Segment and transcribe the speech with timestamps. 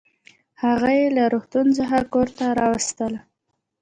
[0.63, 3.19] هغه يې له روغتون څخه کورته راوستله